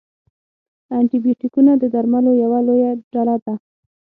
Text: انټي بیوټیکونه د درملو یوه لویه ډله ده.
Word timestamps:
انټي 0.97 1.17
بیوټیکونه 1.23 1.71
د 1.77 1.83
درملو 1.93 2.31
یوه 2.43 2.59
لویه 2.67 2.91
ډله 3.13 3.35
ده. 3.43 3.53